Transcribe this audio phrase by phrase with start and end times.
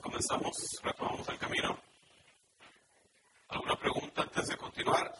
[0.00, 1.78] comenzamos, retomamos el camino.
[3.48, 5.12] ¿Alguna pregunta antes de continuar?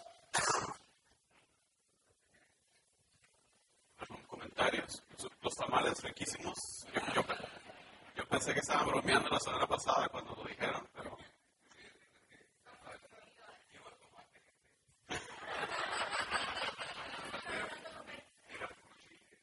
[3.99, 5.03] ¿Algún comentarios?
[5.43, 6.55] Los tamales riquísimos.
[7.15, 7.23] Yo,
[8.17, 11.17] yo pensé que estaban bromeando la semana pasada cuando lo dijeron, pero...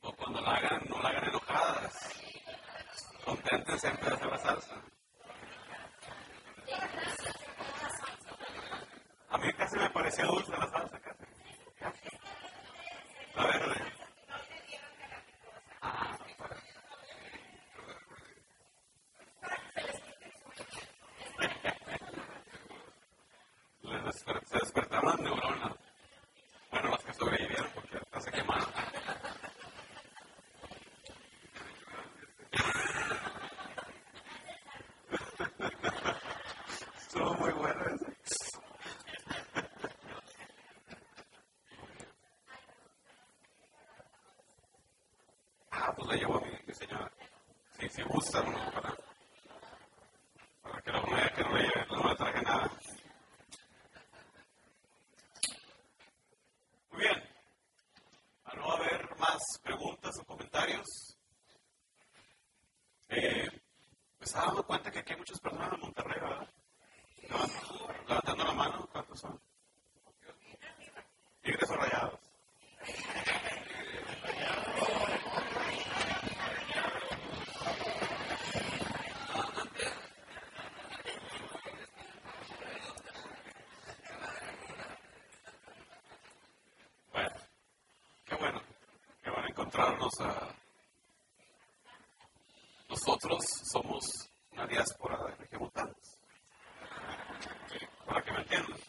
[0.01, 1.93] o cuando la hagan, no la hagan enojadas.
[3.23, 4.75] Conténtense antes de hacer la salsa.
[9.29, 11.25] A mí casi me parecía dulce la salsa, casi.
[13.35, 13.75] La verde.
[23.83, 25.73] Les desper- se despertaron las neuronas.
[26.71, 28.69] Bueno, las que sobrevivieron porque hasta se quemaron.
[36.97, 38.05] Estuvo muy bueno ese.
[45.71, 46.51] Ah, pues la llevo a mi.
[47.79, 48.95] Sí, si gusta, no, para,
[50.63, 52.71] para que no me que no le, lleve- no le traje nada.
[56.91, 57.23] Muy bien.
[58.45, 61.17] A no haber más preguntas o comentarios,
[63.09, 63.49] eh,
[64.19, 66.47] me estaba dando cuenta que aquí hay muchas personas en Monterrey, ¿verdad?
[67.23, 69.39] Levantando, levantando la mano, ¿cuántos son?
[71.41, 72.19] Tigres o rayados.
[87.11, 87.29] Bueno,
[88.25, 88.61] qué bueno,
[89.23, 90.55] qué bueno encontrarnos a...
[92.89, 94.05] Nosotros somos
[94.51, 95.95] una diáspora de regiomontanos.
[98.05, 98.79] Para que me entiendan.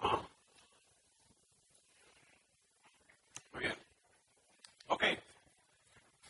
[0.00, 0.22] Ah.
[3.52, 3.76] Muy bien.
[4.88, 5.04] Ok.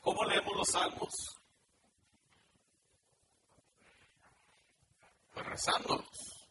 [0.02, 1.14] ¿Cómo leemos los salmos?
[5.32, 6.48] Pues rezándolos.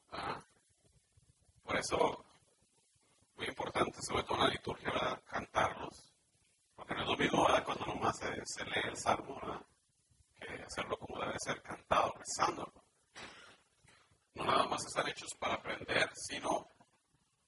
[1.63, 2.25] Por eso
[3.35, 5.21] muy importante, sobre todo en la liturgia.
[5.27, 6.13] Cantarlos.
[6.75, 7.63] Porque no es lo mismo, ¿verdad?
[7.63, 9.61] Cuando nomás se lee el salmo, ¿verdad?
[10.39, 12.73] Que hacerlo como debe ser, cantado, rezándolo.
[14.35, 16.69] No nada más están hechos para aprender, sino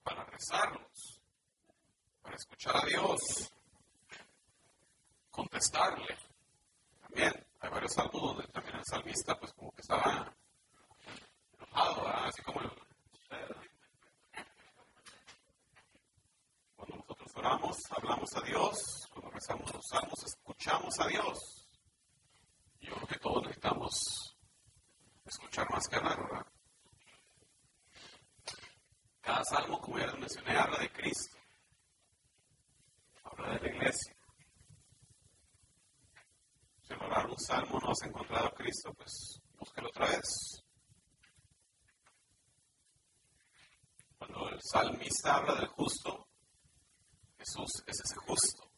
[0.03, 1.22] para rezarlos,
[2.22, 3.53] para escuchar a Dios,
[5.29, 6.18] contestarle.
[7.02, 10.35] También hay varios salmos donde también el salmista, pues como que estaba
[11.58, 12.25] enojado, ¿verdad?
[12.25, 12.72] Así como el,
[16.75, 19.08] Cuando nosotros oramos, hablamos a Dios.
[19.12, 21.68] Cuando rezamos los salmos, escuchamos a Dios.
[22.79, 24.38] Yo creo que todos necesitamos
[25.25, 26.46] escuchar más que hablar, ¿verdad?
[29.22, 31.38] Cada salmo, como ya les mencioné, habla de Cristo.
[33.23, 34.16] Habla de la iglesia.
[36.84, 40.64] Si al orar un salmo no has encontrado a Cristo, pues búsquelo otra vez.
[44.18, 46.28] Cuando el salmista habla del justo,
[47.38, 48.70] Jesús es ese justo.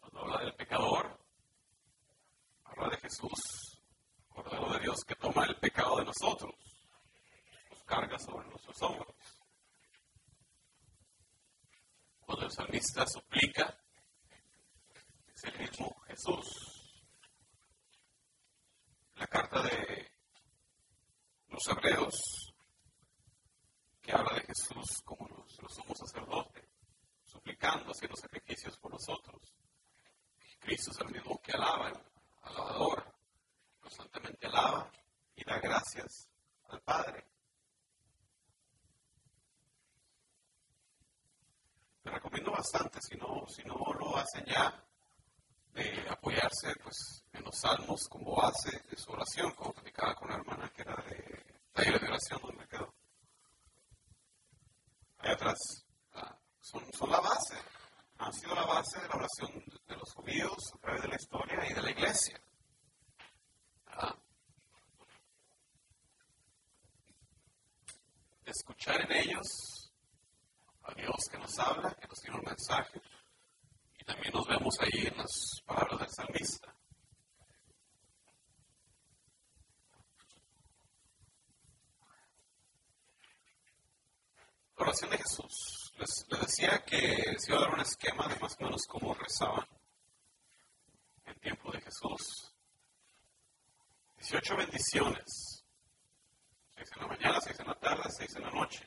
[0.00, 1.18] Cuando habla del pecador,
[2.64, 3.82] habla de Jesús,
[4.28, 6.54] Cordero de Dios que toma el pecado de nosotros,
[7.70, 9.16] nos carga sobre nuestros hombros.
[12.20, 13.76] Cuando el salmista suplica,
[43.08, 44.85] si no, si no lo hacen ya,
[45.76, 50.38] de apoyarse pues, en los salmos como base de su oración, como platicaba con una
[50.38, 52.94] hermana que era de taller de oración donde quedó
[55.18, 55.58] ahí atrás,
[56.60, 57.56] son, la base,
[58.18, 61.70] han sido la base de la oración de los judíos a través de la historia
[61.70, 62.40] y de la iglesia.
[63.86, 64.16] Ah.
[68.44, 69.92] Escuchar en ellos
[70.82, 73.00] a Dios que nos habla, que nos tiene un mensaje,
[74.06, 76.72] también nos vemos ahí en las palabras del salmista.
[84.76, 85.92] La oración de Jesús.
[85.98, 89.14] Les, les decía que se iba a dar un esquema de más o menos cómo
[89.14, 89.66] rezaban
[91.24, 91.96] en tiempo de Jesús.
[92.16, 92.52] Jesús.
[94.18, 95.64] 18 bendiciones.
[96.74, 98.86] Seis en la mañana, seis en la tarde, seis en la noche.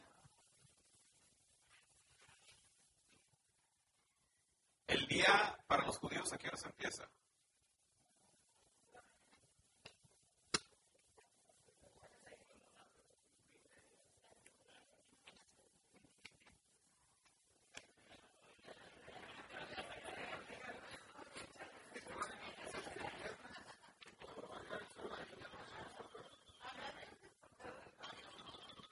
[4.90, 7.08] El día para los judíos, ¿a qué hora se empieza?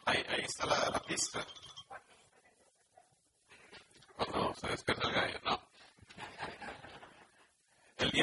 [0.05, 1.43] Ahí, ahí está la, la pista.
[4.15, 5.66] Cuando se despierta el gallo, no.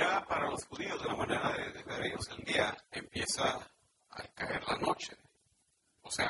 [0.01, 3.71] Para los judíos, de la manera de, ver ellos, el día empieza
[4.11, 5.17] al caer la noche.
[6.03, 6.27] O sea,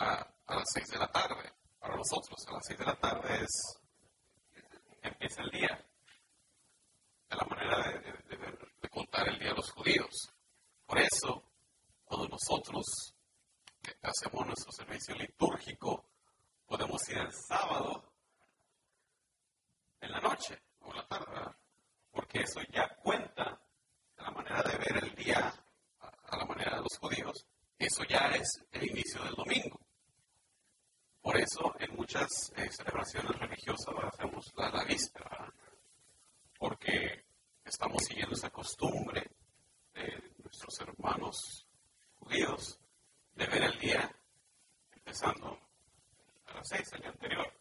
[0.46, 1.50] a las seis de la tarde.
[1.78, 3.80] Para nosotros, a las seis de la tarde es
[5.00, 5.86] empieza el día.
[7.30, 10.30] De la manera de, de contar el día de los judíos.
[10.84, 11.42] Por eso,
[12.04, 12.84] cuando nosotros
[14.02, 16.04] hacemos nuestro servicio litúrgico,
[16.66, 18.12] podemos ir el sábado
[20.02, 21.54] en la noche o en la tarde,
[22.14, 23.60] porque eso ya cuenta
[24.16, 25.52] de la manera de ver el día
[26.00, 27.44] a, la manera de los judíos,
[27.76, 29.80] eso ya es el inicio del domingo.
[31.20, 35.52] Por eso en muchas eh, celebraciones religiosas hacemos la, la víspera,
[36.58, 37.24] porque
[37.64, 39.28] estamos siguiendo esa costumbre
[39.92, 41.66] de nuestros hermanos
[42.14, 42.78] judíos
[43.34, 44.14] de ver el día
[44.92, 45.58] empezando
[46.46, 47.52] a las seis, el día anterior.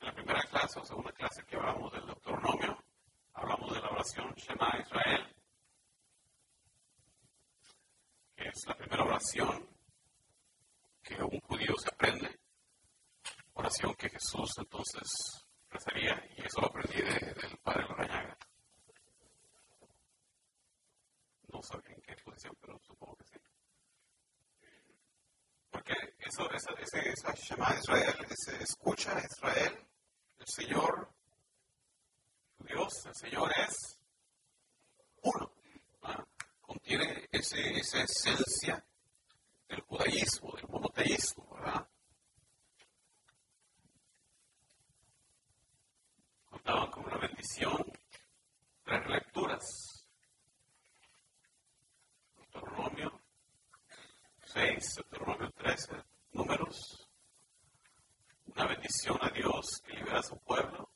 [0.00, 2.82] En la primera clase o segunda clase que hablamos del Deuteronomio,
[3.34, 5.36] hablamos de la oración Shema Israel,
[8.34, 9.68] que es la primera oración
[11.02, 12.40] que un judío se aprende,
[13.52, 15.06] oración que Jesús entonces
[15.68, 18.38] rezaría, y eso lo aprendí del Padre Lorañaga.
[21.52, 23.38] No sabía en qué posición, pero supongo que sí.
[25.70, 27.74] Porque eso, esa, ese, esa Shema
[28.50, 29.86] Israel, ese escucha a Israel,
[30.38, 31.12] el Señor,
[32.58, 33.98] Dios, el Señor es
[35.22, 35.52] uno.
[36.60, 38.84] Contiene ese, esa esencia
[39.68, 41.88] del judaísmo, del monoteísmo, ¿verdad?
[46.48, 47.84] Contaban con una bendición,
[48.84, 49.90] tres lecturas
[54.52, 57.08] 6, Deuteronomio 13, números,
[58.46, 60.90] una bendición a Dios que libera a su pueblo.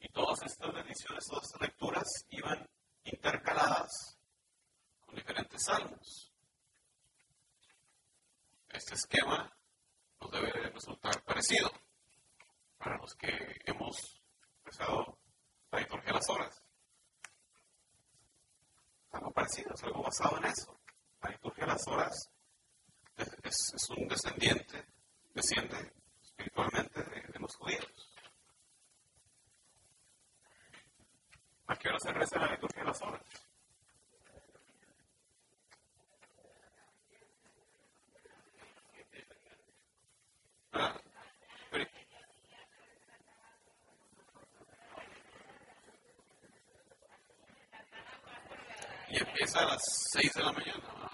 [0.00, 2.68] Y todas estas bendiciones, todas estas lecturas iban
[3.04, 4.18] intercaladas
[5.04, 6.32] con diferentes salmos.
[8.68, 9.56] Este esquema
[10.20, 11.70] nos debe resultar parecido
[12.78, 14.22] para los que hemos
[14.58, 15.18] empezado
[15.72, 16.62] la liturgia de las horas.
[19.10, 20.76] Algo parecido, es algo basado en eso
[21.22, 22.30] la liturgia de las horas
[23.42, 24.84] es, un descendiente,
[25.34, 25.92] desciende
[26.22, 28.12] espiritualmente de, los judíos.
[31.66, 33.22] ¿A qué hora se reza la liturgia de las horas?
[40.72, 41.00] Ah,
[49.08, 51.10] y empieza a las 6 de la mañana.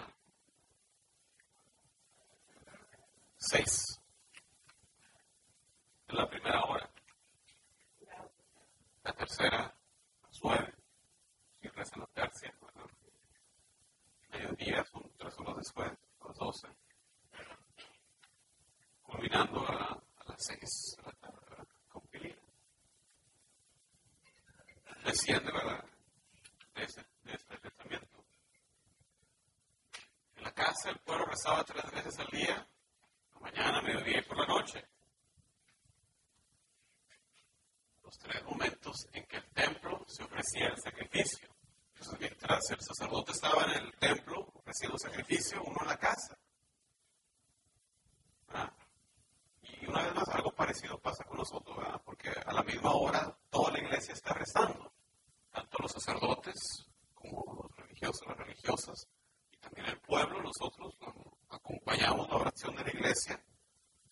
[3.37, 4.01] 6.
[6.07, 6.89] En la primera hora.
[9.03, 10.73] La tercera, a las 9.
[11.61, 12.89] Si reza la tercia, bueno,
[14.31, 16.67] mediodía son tres horas después, a las 12.
[19.03, 22.41] Culminando a, a las 6 de la tarde, con pilina.
[25.05, 25.85] Desciende, ¿verdad?
[26.73, 28.13] De este, de este pensamiento.
[30.43, 32.67] En la casa el pueblo rezaba tres veces al día
[33.39, 34.85] mañana, mediodía y por la noche.
[38.03, 41.47] Los tres momentos en que el templo se ofrecía el sacrificio.
[41.93, 46.37] Entonces, mientras el sacerdote estaba en el templo ofreciendo sacrificio, uno en la casa.
[49.61, 53.71] Y una vez más, algo parecido pasa con nosotros, porque a la misma hora toda
[53.71, 54.91] la iglesia está rezando,
[55.51, 59.07] tanto los sacerdotes como los religiosos, las religiosas,
[59.51, 60.93] y también el pueblo, nosotros
[61.49, 63.41] acompañamos la oración de la iglesia,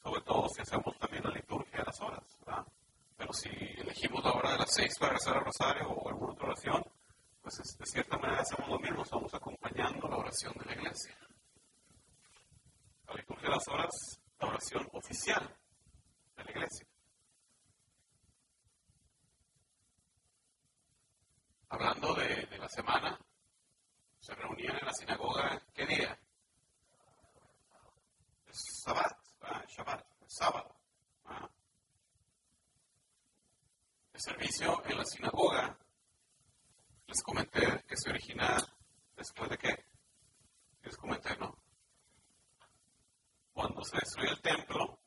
[0.02, 2.24] sobre todo si hacemos también la liturgia de las horas.
[3.18, 6.48] Pero si elegimos la hora de las seis para rezar el rosario o alguna otra
[6.48, 6.84] oración,
[7.42, 11.18] pues de cierta manera hacemos lo mismo, estamos acompañando la oración de la iglesia.
[13.08, 13.92] La liturgia de las horas,
[14.40, 15.58] la oración oficial
[16.38, 16.88] de la iglesia.
[21.74, 23.18] hablando de, de la semana,
[24.22, 26.20] se reunían en la sinagoga, ¿qué día?
[28.48, 29.18] Es Shabbat,
[29.68, 30.76] Shabbat, sábado.
[34.14, 35.76] El servicio en la sinagoga,
[37.08, 38.58] les comenté que se origina
[39.16, 39.86] después de qué?
[40.84, 41.58] Les comenté, ¿no?
[43.54, 45.00] Cuando se destruye el templo,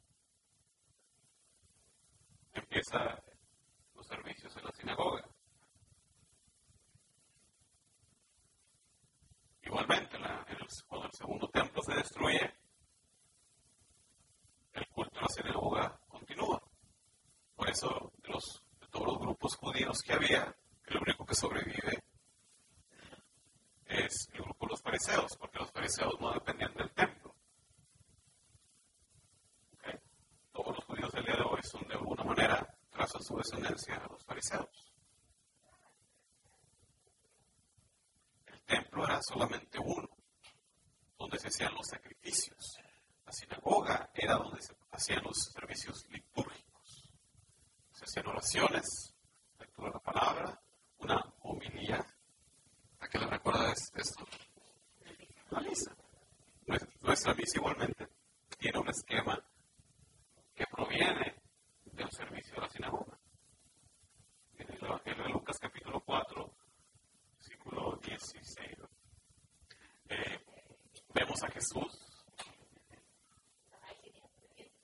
[2.52, 3.22] empieza
[3.94, 5.24] los servicios en la sinagoga.
[9.62, 10.18] Igualmente,
[10.86, 12.54] cuando el segundo templo se destruye,
[14.72, 16.62] el culto en la sinagoga continúa.
[17.56, 19.36] Por eso, de, los, de todos los
[20.02, 22.04] que había, el único que sobrevive
[23.86, 27.34] es el grupo de los fariseos, porque los fariseos no dependían del templo.
[30.52, 34.08] Todos los judíos del día de hoy son de alguna manera, tras su descendencia, a
[34.08, 34.94] los fariseos.
[38.66, 40.08] templo era solamente uno,
[41.18, 42.78] donde se hacían los sacrificios.
[43.24, 47.10] La sinagoga era donde se hacían los servicios litúrgicos.
[47.92, 49.13] Se hacían oraciones,
[71.54, 71.98] Jesús.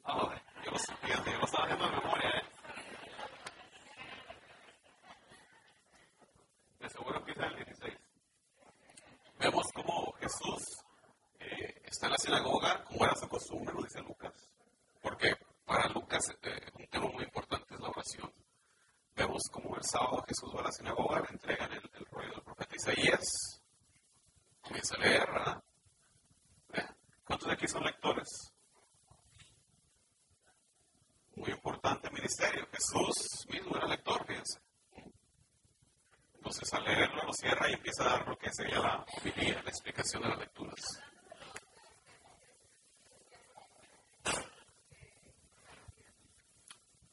[0.04, 0.32] Oh,
[0.64, 2.30] yo, lo yo lo estaba haciendo de memoria.
[2.30, 2.42] ¿eh?
[6.80, 7.94] De seguro empieza el 16.
[9.38, 10.84] Vemos como Jesús
[11.40, 14.32] eh, está en la sinagoga, como era su costumbre, lo dice Lucas.
[15.02, 15.34] Porque
[15.64, 18.32] para Lucas eh, un tema muy importante es la oración.
[19.16, 22.76] Vemos como el sábado Jesús va a la sinagoga, le entregan el, rollo del profeta
[22.76, 23.60] Isaías,
[24.60, 25.62] comienza a leer, ¿verdad?
[27.24, 28.52] ¿Cuántos de aquí son lectores?
[31.36, 32.66] Muy importante ministerio.
[32.72, 34.60] Jesús mismo era lector, fíjense.
[36.40, 39.68] Entonces al leerlo lo cierra y empieza a dar lo que sería la homilía, la
[39.68, 40.80] explicación de las lecturas.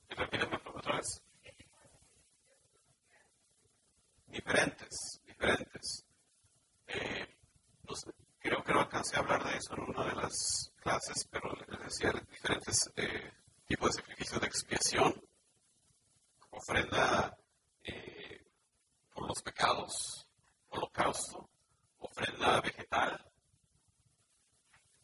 [0.10, 1.22] Repíteme otra vez.
[4.38, 6.06] diferentes, diferentes.
[6.88, 7.28] Eh,
[8.40, 11.80] creo que no alcancé a hablar de eso en una de las clases, pero les
[11.80, 13.32] decía diferentes eh,
[13.68, 15.22] tipos de sacrificios de expiación,
[16.52, 17.38] ofrenda
[17.84, 18.17] eh,
[19.28, 20.28] los pecados,
[20.70, 21.50] holocausto,
[22.00, 23.24] ofrenda vegetal.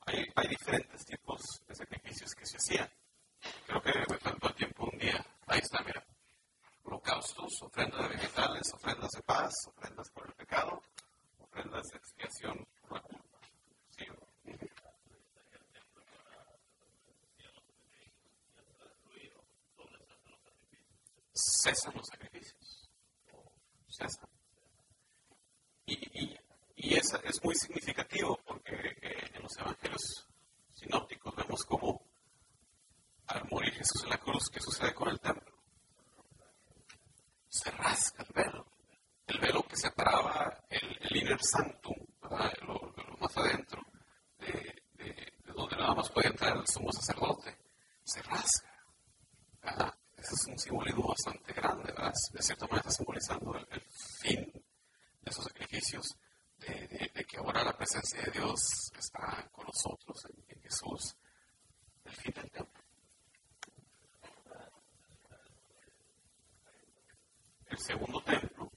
[0.05, 2.89] Hay, diferentes tipos de sacrificios que se hacían.
[3.67, 5.25] Creo que me faltó el tiempo un día.
[5.47, 6.05] Ahí está, mira
[6.83, 10.81] holocaustos, ofrendas de vegetales, ofrendas de paz, ofrendas por el pecado,
[11.39, 13.39] ofrendas de expiación por la culpa.
[13.89, 14.05] Sí.
[21.33, 22.62] Cesan los sacrificios.
[25.85, 26.37] Y, y,
[26.75, 30.27] y es, es muy significativo porque eh, en los evangelios
[30.73, 32.01] sinópticos vemos cómo
[33.27, 35.53] al morir Jesús en la cruz, ¿qué sucede con el templo?
[37.53, 38.65] se rasca el velo.
[39.27, 41.95] El velo que separaba el, el inner sanctum,
[42.67, 43.81] lo, más adentro,
[44.39, 47.55] de, de, donde nada más podía entrar el sumo sacerdote,
[48.03, 49.97] se rasga.
[50.23, 53.81] Ese es un simbolismo bastante grande, de cierta manera está simbolizando el,
[54.21, 56.17] fin de esos sacrificios,
[56.59, 61.17] de, que ahora la presencia de Dios está con nosotros en, Jesús,
[62.05, 62.83] el fin del templo.
[67.67, 68.71] el segundo templo,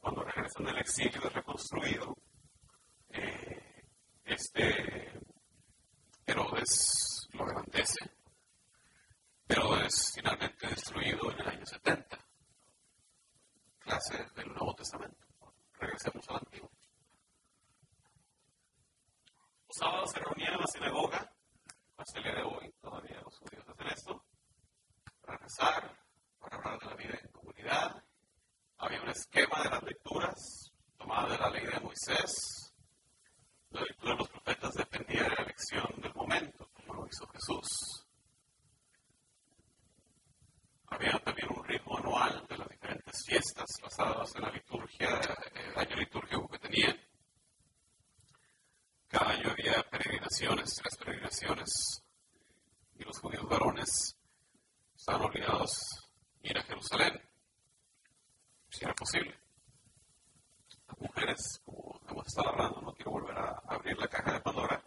[0.00, 2.16] cuando regresan del exilio y reconstruido,
[3.10, 3.84] eh,
[4.24, 5.12] este
[6.26, 7.44] Herodes lo
[9.48, 9.60] agradece.
[9.60, 12.18] Herodes finalmente destruido en el año 70.
[13.78, 15.26] Clase del Nuevo Testamento.
[15.78, 16.70] Regresemos al Antiguo.
[19.68, 21.32] Los sábados se reunían en la sinagoga,
[21.96, 24.24] hasta el día de hoy, todavía los judíos hacen esto,
[25.20, 25.98] para rezar,
[26.38, 28.04] para hablar de la vida en comunidad,
[28.78, 32.72] había un esquema de las lecturas tomada de la ley de Moisés.
[33.70, 38.07] La lectura de los profetas dependía de la elección del momento, como lo hizo Jesús.
[40.90, 45.20] Había también un ritmo anual de las diferentes fiestas basadas en la liturgia,
[45.54, 46.98] el año litúrgico que tenían.
[49.08, 52.02] Cada año había peregrinaciones, tres peregrinaciones,
[52.98, 54.16] y los judíos varones
[54.96, 55.70] estaban obligados
[56.42, 57.28] a ir a Jerusalén
[58.70, 59.34] si era posible.
[60.98, 64.82] mujeres, como hemos estado hablando, no quiero volver a abrir la caja de Pandora,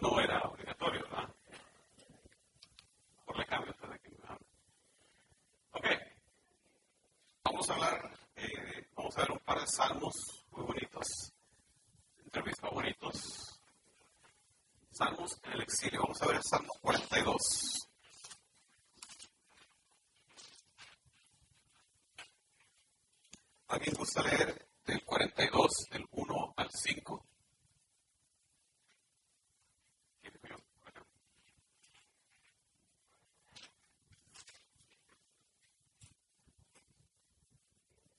[0.00, 1.35] no era obligatorio, ¿verdad?
[24.06, 27.25] Gusta leer del 42, del 1 al 5?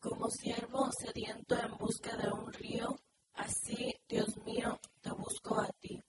[0.10, 2.96] Como siervo sediento en busca de un río,
[3.34, 6.02] así, Dios mío, te busco a ti.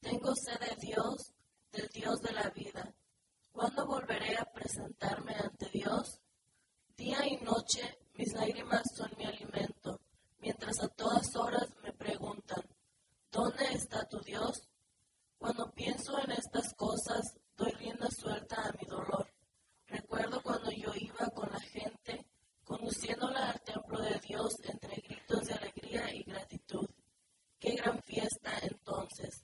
[0.00, 1.34] Tengo sed de Dios,
[1.70, 2.92] del Dios de la vida.
[3.52, 6.20] ¿Cuándo volveré a presentarme ante Dios?
[6.96, 10.00] Día y noche mis lágrimas son mi alimento,
[10.40, 12.64] mientras a todas horas me preguntan,
[13.30, 14.68] ¿dónde está tu Dios?
[15.38, 19.32] Cuando pienso en estas cosas, doy rienda suelta a mi dolor.
[19.86, 22.26] Recuerdo cuando yo iba con la gente,
[22.68, 26.86] conduciéndola al templo de Dios entre gritos de alegría y gratitud.
[27.58, 29.42] Qué gran fiesta entonces.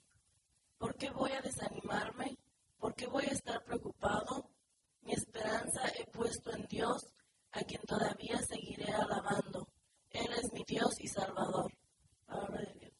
[0.77, 2.37] ¿Por qué voy a desanimarme?
[2.77, 4.51] ¿Por qué voy a estar preocupado?
[5.01, 7.01] Mi esperanza he puesto en Dios
[7.51, 9.67] a quien todavía seguiré alabando.
[10.11, 11.71] Él es mi Dios y Salvador.
[12.27, 12.93] Palabra de Dios.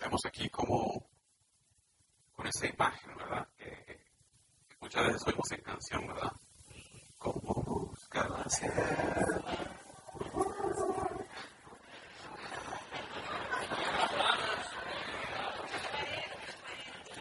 [0.00, 1.06] Vemos aquí como
[2.32, 3.48] con esa imagen, ¿verdad?
[3.56, 3.70] Que,
[4.68, 6.32] que muchas veces oímos en canción, ¿verdad?
[7.18, 8.44] Como buscar la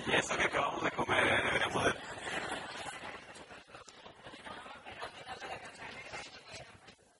[0.08, 1.42] Y eso que acabamos de comer, ¿eh?
[1.44, 1.94] deberíamos de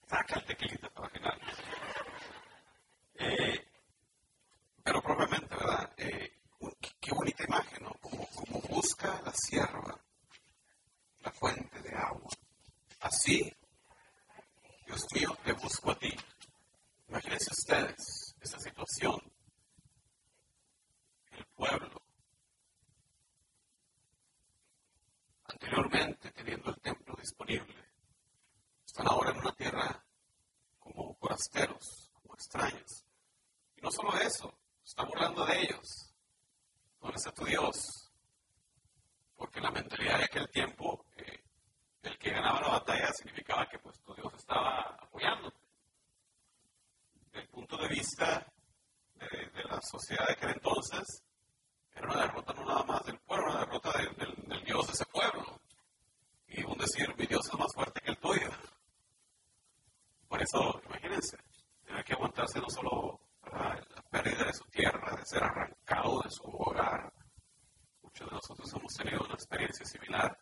[0.10, 1.39] saca el tequilita para final.
[3.15, 3.67] Eh,
[4.84, 5.91] pero propiamente, ¿verdad?
[5.97, 6.32] Eh,
[6.82, 7.91] qué, qué, bonita imagen, ¿no?
[8.02, 10.00] Como, como busca la sierva
[11.28, 12.32] la fuente de agua.
[13.02, 13.54] Así,
[14.86, 16.13] Dios mío, te busco a ti.
[17.10, 19.19] Imagínense ustedes esta situación.
[21.32, 22.02] El pueblo,
[25.45, 27.76] anteriormente teniendo el templo disponible,
[28.86, 30.06] están ahora en una tierra
[30.80, 33.06] como forasteros, como extraños.
[33.76, 36.13] Y no solo eso, está burlando de ellos.
[37.02, 37.76] ¿Dónde está tu Dios?
[39.36, 41.44] Porque la mentalidad de aquel tiempo, eh,
[42.04, 45.52] el que ganaba la batalla significaba que pues tu Dios estaba apoyando.
[47.13, 48.52] Desde el punto de vista
[49.16, 51.24] de, la sociedad de aquel entonces,
[51.94, 54.94] era una derrota no nada más del pueblo, una derrota de, del, del Dios de
[54.94, 55.07] ese.
[56.58, 58.50] Y un decir, mi Dios es más fuerte que el tuyo.
[60.28, 61.38] Por eso, imagínense,
[61.86, 63.88] tiene que aguantarse no solo ¿verdad?
[63.96, 67.13] la pérdida de su tierra, de ser arrancado de su hogar.
[68.02, 70.36] Muchos de nosotros hemos tenido una experiencia similar,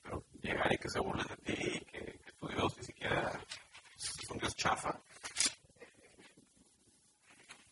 [0.00, 3.32] pero llegar y que se burlen de ti, que, tu Dios ni siquiera
[3.96, 4.96] es un Dios chafa.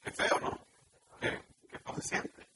[0.03, 0.67] Qué feo, ¿no?
[1.21, 2.49] Qué, qué feo se siente.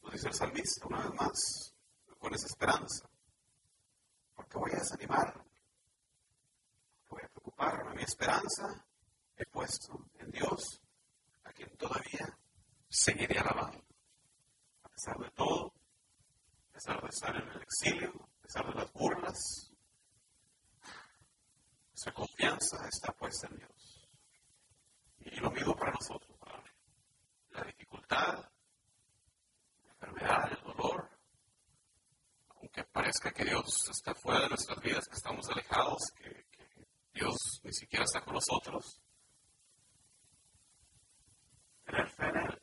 [0.00, 1.74] Nos dice el salmista una vez más,
[2.20, 3.11] con esa esperanza.
[4.52, 5.44] Porque voy a desanimar
[7.08, 7.94] voy a preocuparme.
[7.94, 8.84] Mi esperanza
[9.36, 10.80] he puesto en Dios,
[11.44, 12.38] a quien todavía
[12.88, 13.82] seguiré alabando.
[14.82, 15.72] A pesar de todo,
[16.68, 19.72] a pesar de estar en el exilio, a pesar de las burlas,
[21.88, 24.08] nuestra confianza está puesta en Dios.
[25.20, 26.30] Y lo mismo para nosotros.
[27.50, 28.38] La dificultad,
[29.84, 31.11] la enfermedad, el dolor,
[32.74, 37.36] aunque parezca que Dios está fuera de nuestras vidas, que estamos alejados, que, que Dios
[37.62, 38.98] ni siquiera está con nosotros.
[41.84, 42.62] Tener fe en Él,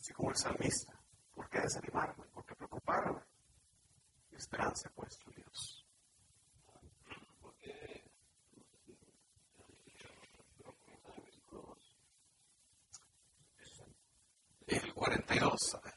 [0.00, 0.98] así como el salmista.
[1.34, 2.24] ¿Por qué desanimarme?
[2.28, 3.20] ¿Por qué preocuparme?
[4.30, 5.82] Mi esperanza puesta en Dios.
[14.68, 15.96] El 42, a ver.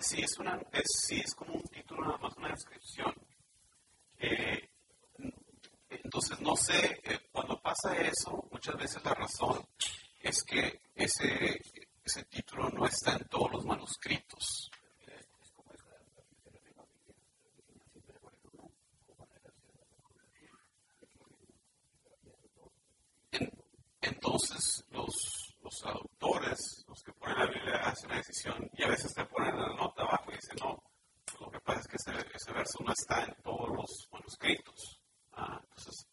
[0.00, 3.14] Sí, es, una, es, sí, es como un título, nada más una descripción.
[4.18, 4.70] Eh,
[5.90, 9.62] entonces, no sé, eh, cuando pasa eso, muchas veces la razón
[10.20, 11.60] es que ese,
[12.02, 14.70] ese título no está en todos los manuscritos.
[23.32, 23.52] En,
[24.00, 25.39] entonces, los,
[25.70, 29.56] los traductores, los que ponen la Biblia, hacen una decisión y a veces te ponen
[29.56, 30.82] la nota abajo y dicen, no,
[31.38, 35.00] lo que pasa es que ese, verso no está en todos los manuscritos.
[35.32, 36.08] Ah, entonces,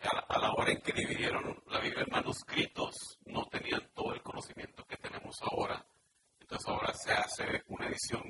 [0.00, 2.94] a la, hora en que dividieron la Biblia en manuscritos,
[3.26, 5.84] no tenían todo el conocimiento que tenemos ahora.
[6.40, 8.22] Entonces ahora se hace una edición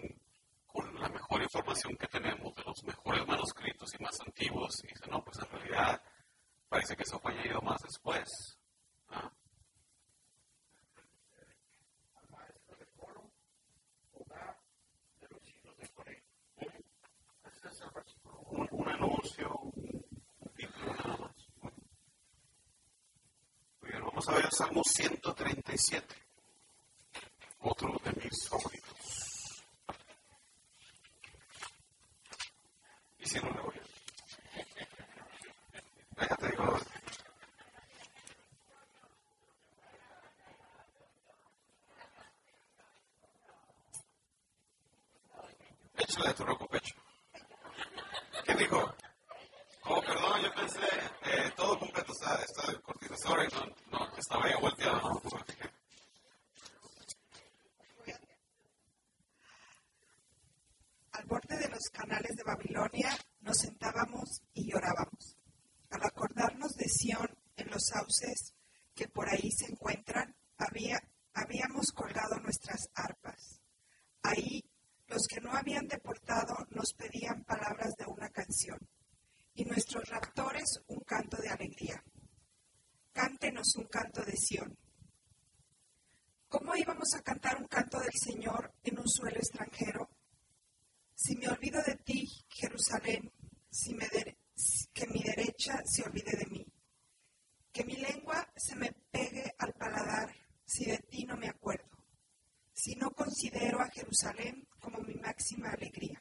[0.67, 4.75] con la mejor información que tenemos de los mejores manuscritos y más antiguos.
[4.85, 6.03] Y dicen, no, pues en realidad
[6.69, 8.29] parece que eso fue añadido más después.
[9.11, 9.33] Ah,
[14.21, 14.27] un,
[15.31, 16.57] anuncio, un título nada más.
[16.57, 16.73] Bien,
[24.19, 26.15] vamos a ver Salmo 137,
[27.61, 29.65] otro de mis favoritos.
[33.21, 33.83] Y si no le voy a...
[36.21, 36.79] Déjate digo.
[45.97, 46.95] Échale de tu roco pecho.
[48.45, 48.95] ¿Qué dijo?
[49.85, 53.17] Oh, perdón, yo pensé eh, todo completo está, está cortito.
[53.17, 55.01] Sorry, no, no, estaba ya volteado.
[55.01, 55.23] ¿no?
[61.13, 65.37] Al borde de los canales de Babilonia nos sentábamos y llorábamos.
[65.91, 68.55] Al acordarnos de Sión en los sauces
[68.95, 71.03] que por ahí se encuentran, había,
[71.35, 73.61] habíamos colgado nuestras arpas.
[74.23, 74.65] Ahí
[75.09, 78.79] los que no habían deportado nos pedían palabras de una canción
[79.59, 82.01] y nuestros raptores un canto de alegría.
[83.13, 84.79] Cántenos un canto de Sión.
[86.49, 90.09] ¿Cómo íbamos a cantar un canto del Señor en un suelo extranjero?
[91.17, 93.33] Si me olvido de ti, Jerusalén,
[93.69, 94.09] si me
[94.93, 96.67] que mi derecha se olvide de mí.
[97.73, 100.33] Que mi lengua se me pegue al paladar
[100.65, 101.99] si de ti no me acuerdo
[102.79, 106.21] si no considero a Jerusalén como mi máxima alegría.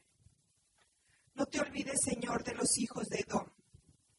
[1.34, 3.48] No te olvides, Señor, de los hijos de Edom,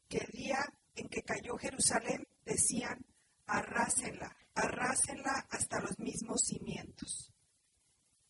[0.08, 0.58] que el día
[0.96, 2.98] en que cayó Jerusalén decían,
[3.46, 7.32] arrásenla, arrásenla hasta los mismos cimientos.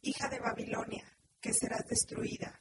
[0.02, 2.60] Hija de Babilonia, que serás destruida,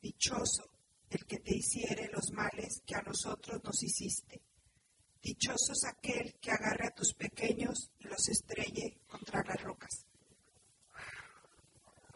[0.00, 0.70] dichoso
[1.10, 4.42] el que te hiciere los males que a nosotros nos hiciste.
[5.22, 10.06] Dichoso es aquel que agarre a tus pequeños y los estrelle contra las rocas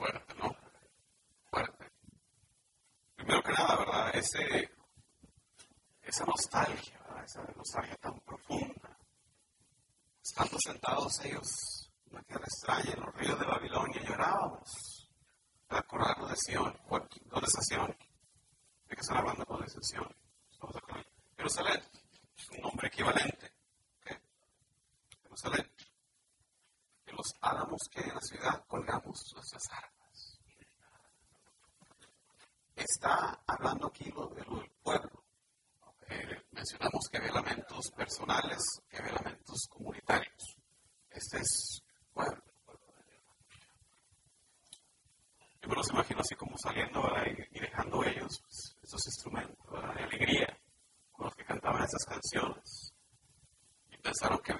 [0.00, 0.56] fuerte, ¿no?
[1.50, 1.84] Fuerte.
[3.16, 4.09] Primero que nada, ¿verdad?
[6.02, 6.98] Esa nostalgia.
[7.24, 8.98] Esa nostalgia tan profunda.
[10.22, 15.08] Estando sentados ellos en una tierra extraña, en los ríos de Babilonia, llorábamos
[15.66, 16.76] para acordarnos de Sion.
[16.88, 17.96] ¿Dónde está Sion?
[18.88, 20.14] ¿De qué están hablando con de Sion?
[21.36, 21.82] Jerusalén.
[22.52, 23.52] Un nombre equivalente.
[24.00, 24.16] ¿okay?
[25.22, 25.70] Jerusalén
[27.20, 29.99] los álamos que en la ciudad colgamos nuestras armas.
[32.80, 35.24] Está hablando aquí lo, de lo del pueblo.
[36.08, 40.56] Eh, mencionamos que había lamentos personales, que había lamentos comunitarios.
[41.10, 41.82] Este es
[42.14, 42.42] pueblo.
[45.60, 47.06] Yo me los imagino así como saliendo
[47.52, 50.58] y, dejando ellos pues, esos instrumentos de alegría
[51.12, 52.94] con los que cantaban esas canciones.
[53.90, 54.54] Y pensaron que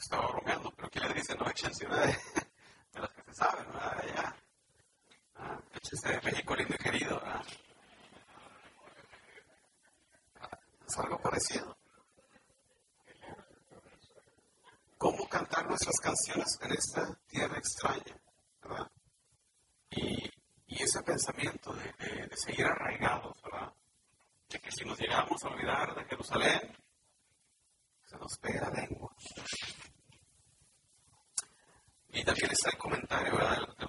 [0.00, 1.34] estaba bromeando, pero ¿qué le dice?
[1.34, 1.52] No, una
[2.06, 2.18] de,
[2.92, 4.04] de las que se saben, ¿verdad?
[4.14, 4.41] Ya.
[5.44, 7.42] Ah, échense de México lindo y querido, ¿verdad?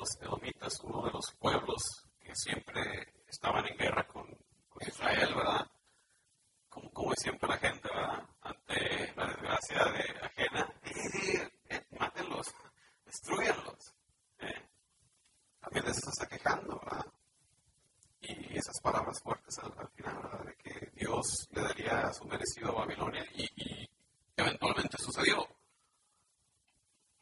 [0.03, 0.41] Es de, de, de.
[0.41, 1.81] De de se de los edomitas, uno de los pueblos
[2.19, 4.27] que siempre estaban en guerra con,
[4.85, 5.71] Israel, ¿verdad?
[6.67, 8.27] Como, como siempre la gente, ¿verdad?
[8.41, 10.73] Ante la desgracia de ajena,
[11.69, 12.47] eh, mátenlos,
[13.05, 13.93] destruyanlos.
[14.39, 14.69] Eh.
[15.61, 17.05] También les está quejando, ¿verdad?
[18.21, 20.45] Y esas palabras fuertes al, final, ¿verdad?
[20.45, 23.89] De que Dios le daría su merecido a Babilonia y, y
[24.35, 25.47] eventualmente sucedió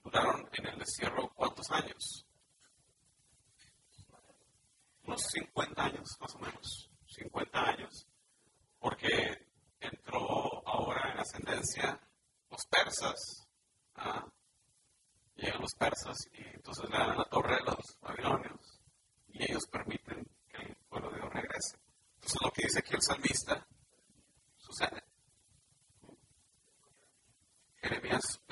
[0.04, 2.26] duraron en el destierro cuántos años?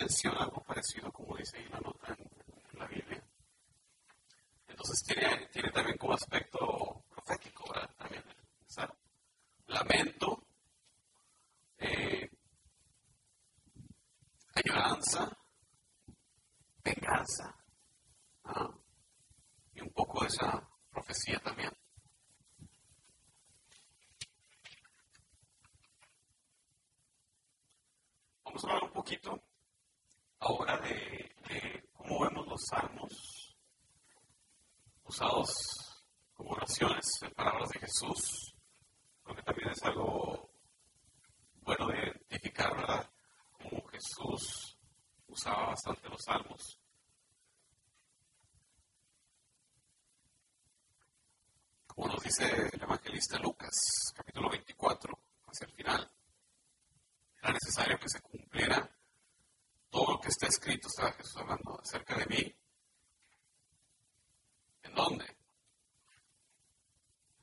[0.10, 3.24] Menciona algo parecido como dice ahí la nota en, la Biblia.
[4.82, 5.04] Entonces
[5.52, 7.89] tiene, también como aspecto profético, ¿verdad?
[7.98, 8.24] También
[9.68, 10.48] Lamento,
[11.78, 12.30] eh,
[14.56, 15.38] añoranza,
[16.82, 17.56] venganza,
[18.46, 18.74] ¿ah?
[19.74, 21.72] y un poco de esa profecía también.
[28.46, 29.44] Vamos a hablar un poquito
[30.39, 33.38] ahora de, de cómo vemos los salmos
[35.19, 35.49] usados
[36.34, 38.55] como oraciones, en palabras de Jesús,
[39.21, 40.49] porque también es algo
[41.62, 43.12] bueno de identificar, ¿verdad?
[43.51, 44.77] Cómo Jesús
[45.27, 46.79] usaba bastante los salmos.
[51.88, 53.75] Como nos dice el evangelista Lucas,
[54.15, 56.12] capítulo 24, hacia el final,
[57.41, 58.89] era necesario que se cumpliera
[59.89, 62.59] todo lo que está escrito, estaba Jesús hablando acerca de mí.
[65.00, 65.26] ¿En dónde?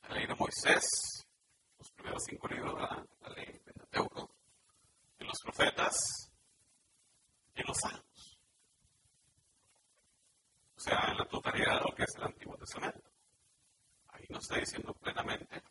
[0.03, 0.85] La ley de Moisés,
[1.79, 4.31] los primeros cinco libros de la, ley Pentateuco,
[5.19, 5.97] en los profetas
[7.55, 8.39] y en los salmos.
[10.77, 13.11] O sea, en la totalidad de lo que es el Antiguo Testamento.
[14.09, 15.63] Ahí nos está diciendo plenamente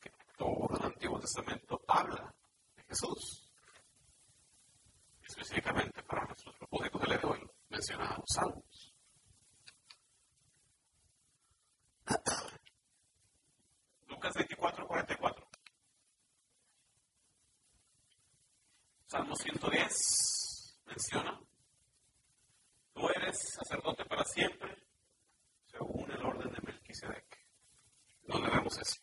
[0.00, 2.34] que todo el Antiguo Testamento habla
[2.74, 3.52] de Jesús
[5.22, 8.69] específicamente para nuestros propósitos del día de hoy, mencionados salmos.
[14.08, 15.48] Lucas 24, 44.
[19.06, 21.40] Salmo 110 menciona,
[22.92, 24.76] tú eres sacerdote para siempre,
[25.66, 27.38] según el orden de Melquisedec.
[28.22, 29.00] ¿Dónde vemos eso?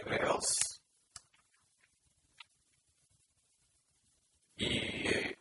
[0.00, 0.44] hebreos.
[4.56, 5.36] ¿Y eh,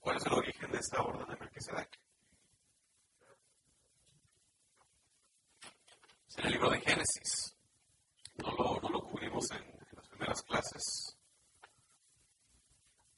[0.00, 1.98] cuál es el origen de orden de Melquisedec?
[6.28, 7.56] Es en el libro de Génesis.
[8.36, 11.16] No lo, no lo cubrimos en, las primeras clases.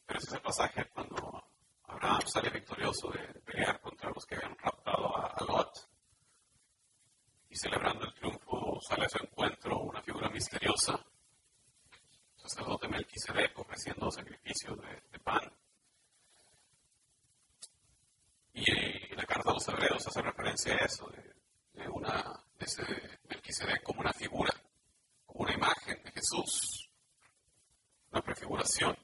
[0.06, 1.44] Pero es ese pasaje cuando
[1.84, 5.94] Abraham sale victorioso de pelear contra los que habían raptado a, a Lot
[7.54, 10.98] y celebrando el triunfo sale a su encuentro una figura misteriosa,
[12.34, 15.52] sacerdote Melquisedec ofreciendo sacrificios de, pan.
[18.54, 20.02] Y la carta de los hebreos
[20.64, 21.10] hace referencia a eso,
[21.74, 22.82] de, una, de ese
[23.28, 24.52] Melquisedec como una figura,
[25.26, 26.88] como una imagen de Jesús,
[28.10, 28.96] una prefiguración.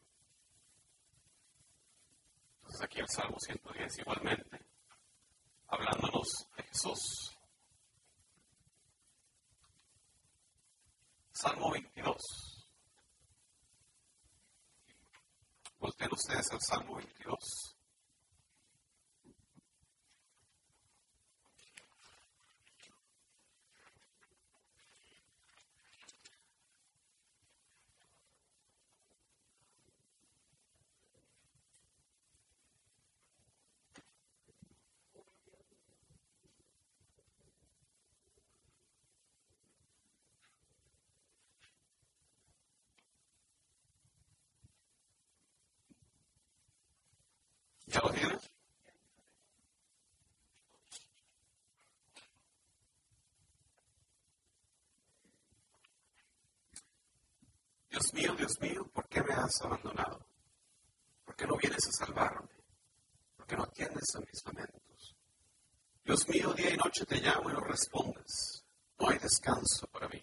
[2.56, 4.64] Entonces aquí el Salmo 110 igualmente,
[5.68, 7.36] hablándonos de Jesús.
[11.32, 12.16] Salmo 22.
[15.78, 17.76] Volteen ustedes al Salmo 22.
[57.90, 60.26] Dios mío, Dios mío, ¿por qué me has abandonado?
[61.24, 62.48] ¿Por qué no vienes a salvarme?
[63.36, 65.16] ¿Por qué no atiendes a mis lamentos?
[66.04, 68.64] Dios mío, día y noche te llamo y no respondes.
[68.98, 70.22] No hay descanso para mí.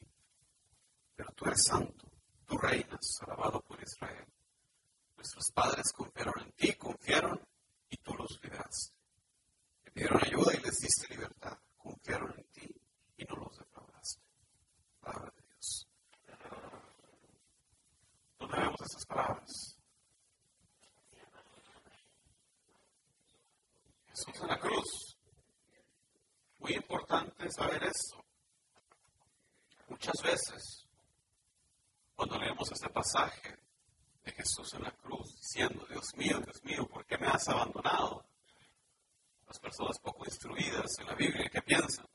[1.15, 2.09] Pero tú eres santo,
[2.47, 4.25] tú reinas, alabado por Israel.
[5.15, 7.46] Nuestros padres confiaron en ti, confiaron
[7.89, 8.93] y tú los liberaste.
[9.83, 11.57] Te pidieron ayuda y les diste libertad.
[11.77, 12.75] Confiaron en ti
[13.17, 14.21] y no los defraudaste.
[14.99, 15.87] Palabra de Dios.
[18.39, 19.77] ¿Dónde vemos esas palabras?
[24.07, 25.17] Jesús en la cruz.
[26.59, 28.23] Muy importante saber esto.
[29.89, 30.85] Muchas veces,
[32.15, 33.57] cuando leemos este pasaje,
[34.27, 38.25] de Jesús en la cruz, diciendo, Dios mío, Dios mío, ¿por qué me has abandonado?
[39.47, 42.05] Las personas poco instruidas en la Biblia, ¿qué piensan?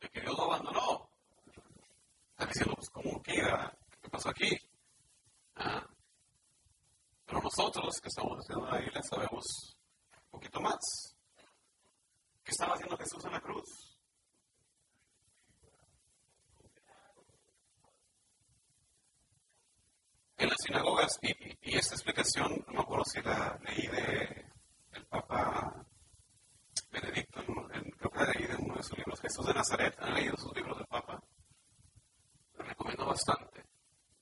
[0.00, 1.08] De que Dios lo abandonó.
[2.30, 3.76] Están diciendo, pues, ¿cómo queda?
[4.00, 4.56] ¿Qué pasó aquí?
[5.56, 5.84] Ah.
[7.26, 9.76] Pero nosotros que estamos haciendo la Biblia sabemos
[10.14, 10.78] un poquito más.
[12.44, 13.91] ¿Qué estaba haciendo Jesús en la cruz?
[20.42, 24.46] En las sinagogas, y, esta explicación, no me acuerdo si la leí de
[24.92, 25.86] el Papa
[26.90, 27.40] Benedicto,
[27.98, 28.56] creo que la leí de
[29.22, 31.22] Jesús de Nazaret, ¿han leído sus libros del Papa?
[32.58, 33.64] Les recomiendo bastante.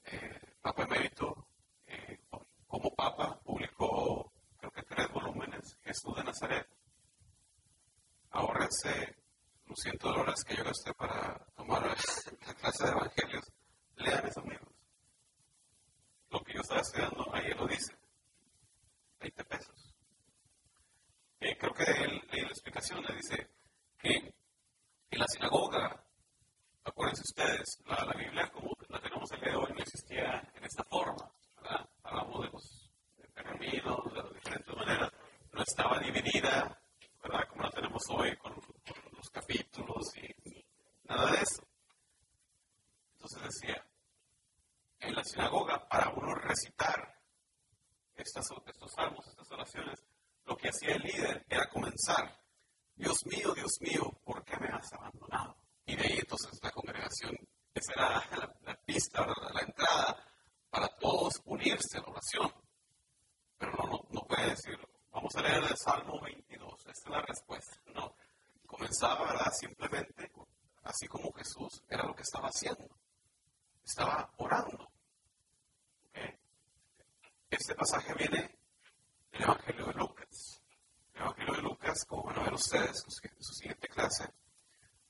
[0.05, 1.49] Eh, Papa Emérito,
[1.87, 2.21] eh,
[2.67, 6.69] como Papa, publicó creo que tres volúmenes, Jesús de Nazaret.
[8.31, 9.17] Ahórrense
[9.67, 13.53] los cientos dólares que yo gasté para tomar la clase de evangelios.
[13.97, 14.75] Lean esos libros.
[16.29, 17.97] Lo que yo estaba estudiando, ahí lo dice.
[19.19, 19.95] 20 pesos.
[21.41, 23.51] Eh, creo que él, la explicación le dice
[23.99, 24.35] que
[25.11, 26.05] en la sinagoga,
[26.85, 30.65] acuérdense ustedes, la, la Biblia como la tenemos el día de hoy no existía en
[30.65, 31.89] esta forma, ¿verdad?
[32.05, 32.91] Hablamos de los
[33.35, 35.13] pergaminos, de las diferentes maneras,
[35.53, 36.81] no estaba dividida,
[37.23, 37.49] ¿verdad?
[37.49, 40.65] Como la tenemos hoy con, los capítulos y
[41.05, 41.63] nada de eso.
[43.15, 43.85] Entonces decía,
[45.01, 47.19] en la sinagoga, para uno recitar
[48.15, 50.05] estas, estos salmos, estas oraciones,
[50.47, 52.41] lo que hacía el líder era comenzar
[53.01, 55.57] Dios mío, Dios mío, ¿por qué me has abandonado?
[55.87, 57.35] Y de ahí entonces la congregación,
[57.73, 60.23] esa era la, pista, la entrada
[60.69, 62.53] para todos unirse a la oración.
[63.57, 64.79] Pero no, no, puede decir,
[65.11, 67.77] vamos a leer el Salmo 22, esta es la respuesta.
[67.95, 68.15] No,
[68.67, 69.51] comenzaba, ¿verdad?
[69.59, 70.31] Simplemente,
[70.83, 72.87] así como Jesús era lo que estaba haciendo.
[73.83, 74.91] Estaba orando.
[77.51, 78.59] Este pasaje viene
[79.33, 80.63] del Evangelio de Lucas.
[81.15, 84.33] Evangelio de Lucas, como van a ver ustedes en su siguiente clase,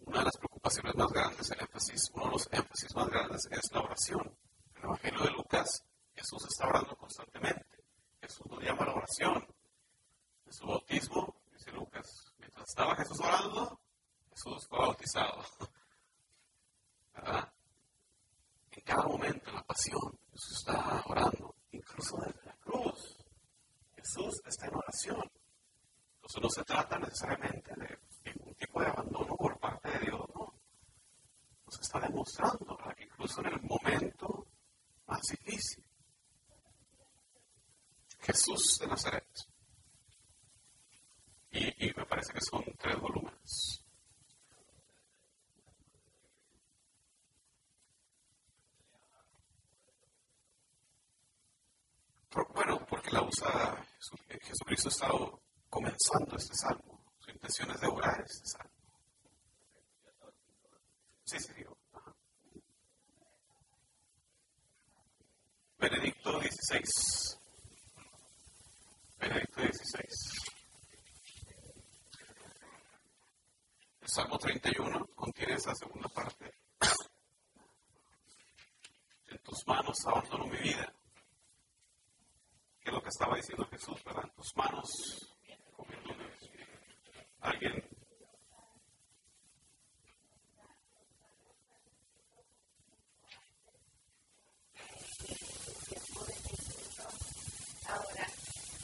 [0.00, 3.72] una de las preocupaciones más grandes, el énfasis, uno de los énfasis más grandes es
[3.72, 4.36] la oración.
[4.74, 7.84] En el Evangelio de Lucas, Jesús está orando constantemente.
[8.20, 9.46] Jesús nos llama a la oración.
[10.46, 12.06] En su bautismo, dice Lucas,
[12.38, 13.80] mientras estaba Jesús orando,
[14.30, 15.44] Jesús fue bautizado.
[17.14, 17.52] ¿Verdad?
[18.70, 23.16] En cada momento, en la pasión, Jesús está orando, incluso desde la cruz.
[23.96, 25.30] Jesús está en oración.
[26.14, 30.29] Entonces no se trata necesariamente de ningún tipo de abandono por parte de Dios,
[31.70, 31.76] no.
[31.76, 34.46] Nos está demostrando que incluso en el momento
[35.06, 35.84] más difícil,
[38.20, 39.26] Jesús de Nazaret.
[41.52, 43.84] Y, y me parece que son tres volúmenes.
[52.54, 53.84] bueno, porque la usa
[54.40, 57.04] Jesucristo ha estado comenzando este salmo.
[57.18, 58.69] Su intención es de orar este salmo.
[61.30, 61.78] Sí, sí, digo.
[65.78, 66.82] Benedicto XVI.
[69.16, 70.08] Benedicto XVI.
[74.00, 76.52] El Salmo 31 contiene esa segunda parte.
[79.28, 80.92] En tus manos abandono mi vida.
[82.80, 84.24] Que es lo que estaba diciendo Jesús, ¿verdad?
[84.24, 84.90] En tus manos
[87.38, 87.90] alguien
[97.90, 98.26] Ahora,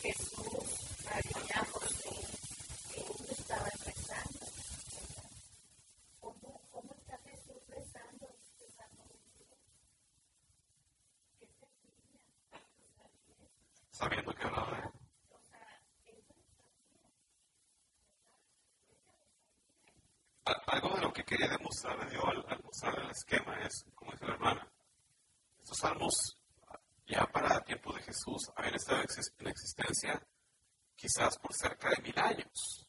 [0.02, 2.10] Jesús, María, José,
[2.96, 4.46] ellos estaban rezando.
[6.20, 8.26] ¿Cómo, cómo está Jesús rezando?
[8.58, 8.82] ¿Qué se
[13.92, 14.90] Sabiendo que hablaba de
[20.66, 20.96] algo
[21.48, 24.72] de lo que quería demostrar yo al, mostrar el esquema es, como dice la hermana,
[25.58, 26.36] estos salmos
[27.06, 30.26] ya para tiempo de Jesús habían estado en existencia
[30.96, 32.85] quizás por cerca de mil años.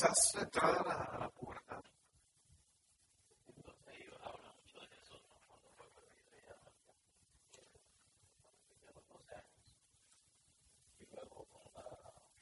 [0.00, 1.82] quizás entrada a la, pubertad.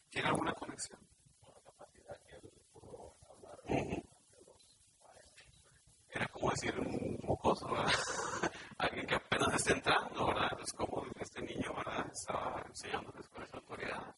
[0.09, 1.01] ¿Tiene alguna conexión?
[6.11, 7.93] Era como decir un mocoso, ¿verdad?
[8.79, 10.61] Alguien que apenas está entrando, ¿verdad?
[10.63, 12.07] Es como este niño, ¿verdad?
[12.13, 14.18] Estaba enseñándoles con esa autoridad.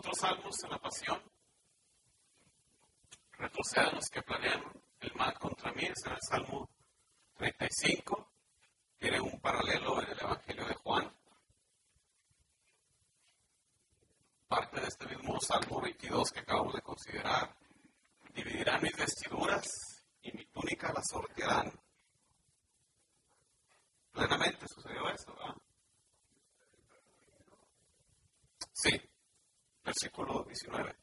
[0.00, 1.22] Otros salmos en la pasión
[3.32, 4.62] retrocedan los que planean
[4.98, 6.70] el mal contra mí, es en el Salmo
[7.36, 8.32] 35,
[8.96, 11.14] tiene un paralelo en el Evangelio de Juan.
[14.48, 17.54] Parte de este mismo Salmo 22 que acabamos de considerar.
[18.32, 19.68] Dividirán mis vestiduras
[20.22, 21.78] y mi túnica la sortearán.
[24.12, 25.56] Plenamente sucedió eso, ¿verdad?
[28.72, 29.09] Sí,
[29.90, 30.96] versículo 19.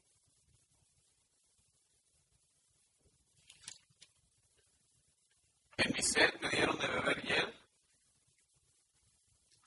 [5.78, 7.54] En mi sed me dieron de beber hiel,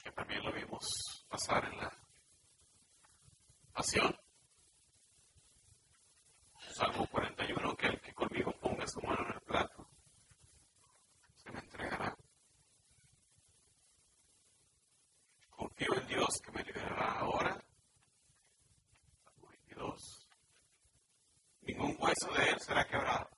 [0.03, 1.97] que también lo vimos pasar en la
[3.73, 4.19] pasión.
[6.75, 9.89] Salmo 41, que el que conmigo ponga su mano en el plato,
[11.37, 12.17] se me entregará.
[15.51, 17.65] Confío en Dios que me liberará ahora.
[19.23, 20.29] Salmo 22.
[21.63, 23.31] Ningún hueso de él será quebrado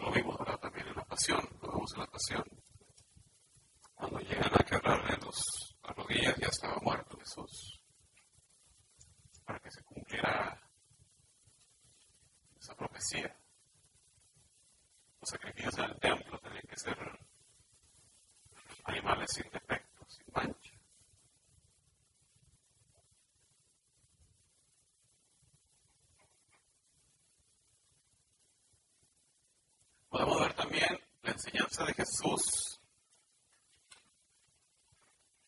[0.00, 2.44] lo vimos ahora también en la pasión, lo vemos en la pasión.
[3.94, 7.82] Cuando llegan a quebrarle los, las rodillas, ya estaba muerto Jesús.
[9.44, 10.58] Para que se cumpliera
[12.58, 13.36] esa profecía.
[15.20, 16.96] Los sacrificios en el templo tenían que ser
[18.84, 20.80] animales sin defecto, sin mancha.
[30.10, 32.80] Podemos ver también la enseñanza de Jesús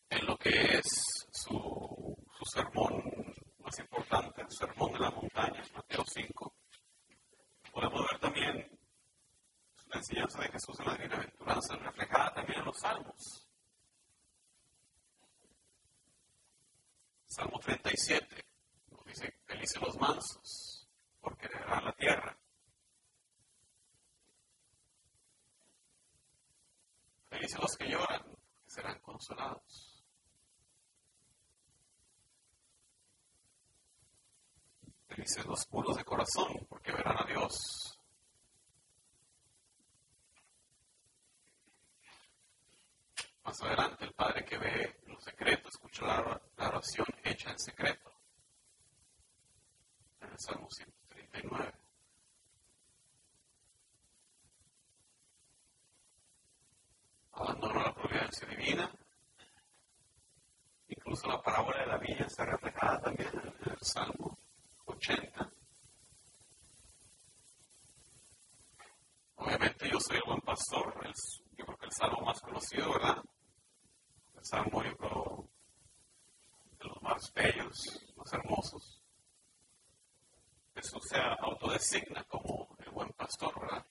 [0.09, 3.03] en lo que es su, sermón
[3.59, 6.55] más importante, el sermón de la montaña, Mateo 5.
[7.73, 8.79] Podemos ver también
[9.87, 9.97] la
[10.33, 13.47] enseñanza de Jesús en la bienaventuranza, reflejada también en los salmos.
[17.27, 18.45] Salmo 37
[18.91, 20.87] nos dice, felices los mansos,
[21.19, 22.37] porque heredarán la tierra.
[27.29, 28.21] Felices los que lloran,
[28.63, 30.05] que serán consolados.
[35.07, 37.93] Felices los puros de corazón, porque verán a Dios.
[43.43, 48.11] Más adelante, el Padre que ve los secretos, escucha la, oración hecha en secreto.
[50.21, 51.73] En el Salmo 139.
[57.35, 58.89] abandono la providencia divina.
[60.87, 63.29] Incluso la parábola de la viña está reflejada también
[63.83, 64.39] en el Salmo
[64.85, 65.51] 80.
[69.35, 70.93] Obviamente yo soy el buen pastor,
[71.57, 73.21] yo creo que el salmo más conocido, ¿verdad?
[74.35, 75.49] El salmo yo creo
[76.79, 77.77] de los más bellos,
[78.15, 79.01] más hermosos.
[80.75, 83.85] Jesús se autodesigna como el buen pastor, ¿verdad?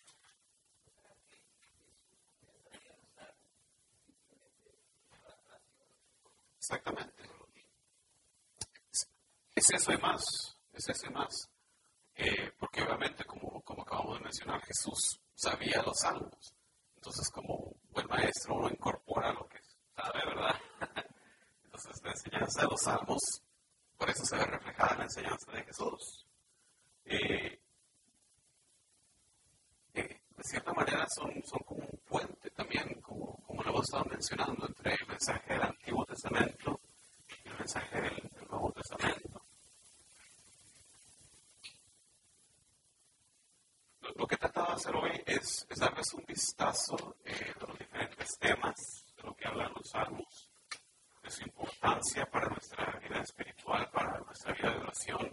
[6.58, 7.32] Exactamente.
[9.54, 10.24] Es eso más,
[10.72, 11.50] es eso más.
[12.14, 16.54] Eh, porque obviamente, como, como acabamos de mencionar, Jesús sabía los salmos.
[16.96, 19.58] Entonces, como buen maestro, uno incorpora lo que
[19.96, 20.54] sabe, ¿verdad?
[21.64, 23.42] Entonces, la enseñanza de los salmos,
[23.96, 26.26] por eso se ve reflejada en la enseñanza de Jesús.
[27.04, 27.60] Eh,
[29.94, 34.04] eh, de cierta manera son, son como un puente también, como, como lo hemos estado
[34.06, 36.80] mencionando, entre el mensaje del Antiguo Testamento
[37.44, 39.42] y el mensaje del, Nuevo Testamento.
[44.14, 46.12] Lo, que he tratado de hacer hoy es, darles
[46.90, 48.74] un vistazo eh, de los diferentes temas,
[49.16, 50.50] de lo que hablan los salmos,
[51.22, 55.32] de su importancia para nuestra vida espiritual, para nuestra vida de oración,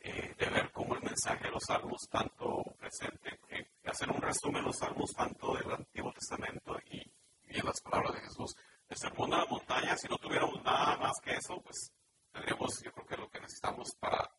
[0.00, 4.62] eh, de ver cómo el mensaje de los salmos, tanto presente, eh, hacer un resumen
[4.62, 7.00] de los salmos tanto del Antiguo Testamento y,
[7.48, 8.56] en las palabras de Jesús.
[8.88, 11.92] El sermón de la montaña, si no tuviéramos nada más que eso, pues
[12.32, 14.30] tendríamos, yo creo que lo que necesitamos para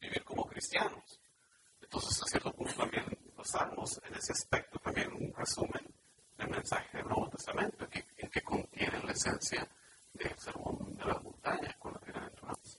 [0.00, 1.20] vivir como cristianos.
[1.80, 3.04] Entonces, a cierto punto también
[3.38, 5.86] los salmos, en ese aspecto, también un resumen
[6.36, 9.66] del mensaje del Nuevo Testamento, que, que contiene la esencia
[10.12, 12.78] del sermón de la montaña con la bienaventuranza.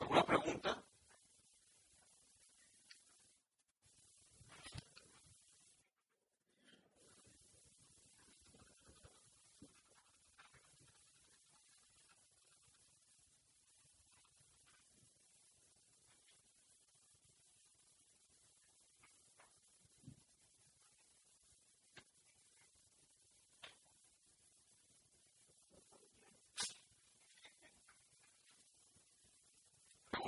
[0.00, 0.84] ¿Alguna pregunta?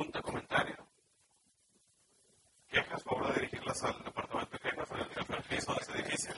[0.00, 0.76] pregunta, comentario.
[2.68, 3.34] Quejas, favor
[3.82, 6.34] al departamento de quejas, al tercer piso de ese edificio.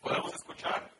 [0.00, 0.90] ¿Podemos escuchar?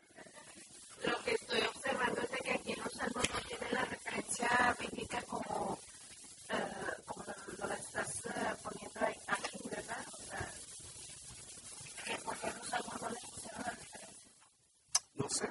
[1.03, 5.21] Lo que estoy observando es que aquí en los salmos no tiene la referencia bíblica
[5.23, 10.05] como, uh, como lo, lo estás uh, poniendo ahí, aquí, ¿verdad?
[10.07, 10.51] O sea,
[12.05, 14.31] que por qué los salmos no les pusieron la referencia.
[15.15, 15.47] No sé.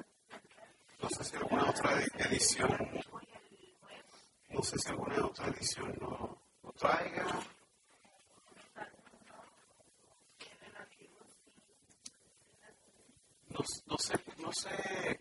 [1.01, 2.86] No sé si alguna otra edición.
[4.67, 7.25] Sé si alguna otra edición lo, lo traiga.
[13.47, 15.19] No, sé, no sé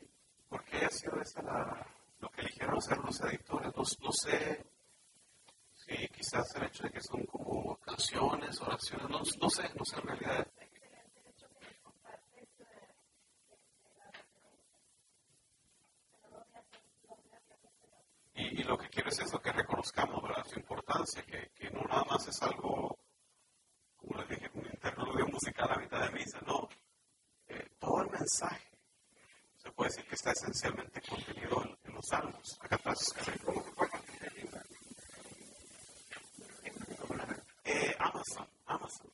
[0.49, 1.87] por qué ha sido esa la,
[2.19, 3.69] lo que eligieron hacer los editores.
[3.77, 4.67] No, no sé
[5.75, 9.97] si quizás el hecho de que son como canciones, oraciones, no, no sé, no sé
[10.01, 10.47] en realidad.
[18.37, 20.45] Y, y, lo que quiero es eso, que reconozcamos ¿verdad?
[20.45, 22.99] su importancia, que, que no nada más es algo,
[23.97, 26.69] como les dije, un interludio musical a mitad de misa, no.
[27.49, 28.69] Eh, todo el mensaje
[29.57, 32.59] se puede decir que está esencialmente contenido en, en los salmos.
[32.61, 33.91] Acá atrás, ¿cómo se puede
[37.65, 39.13] eh, Amazon, Amazon.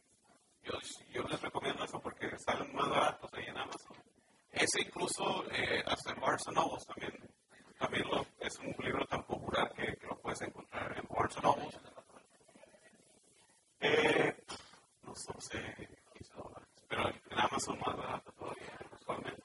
[0.64, 0.72] Yo,
[1.12, 3.96] yo, les recomiendo eso porque salen más baratos ahí en Amazon.
[4.50, 7.32] Ese incluso eh, hasta en Barnes Nobles también
[7.82, 11.68] también lo, es un libro tan popular que, que, lo puedes encontrar en Barnes Noble.
[13.80, 14.36] Eh,
[15.02, 15.58] no sé,
[16.14, 19.42] 15 dólares, pero en Amazon más barato todavía, usualmente.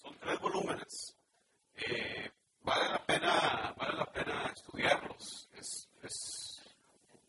[0.00, 1.16] Son tres volúmenes.
[1.74, 5.48] Eh, vale la pena, vale la pena estudiarlos.
[5.54, 6.62] Es, es,